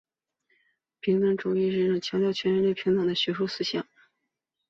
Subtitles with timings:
[0.99, 3.85] 平等主义是一种强调全人类平等的学术思想。